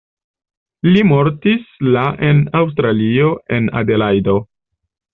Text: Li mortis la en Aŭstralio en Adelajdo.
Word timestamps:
Li 0.93 1.03
mortis 1.09 1.69
la 1.97 2.07
en 2.31 2.41
Aŭstralio 2.63 3.31
en 3.59 3.71
Adelajdo. 3.83 4.39